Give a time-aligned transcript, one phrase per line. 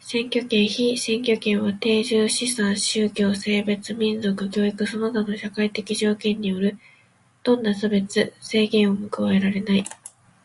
[0.00, 6.78] 選挙権、被選挙権は定住、資産、信教、性別、民族、教育その他の社会的条件による
[7.42, 9.84] どんな差別、制限をも加えられない。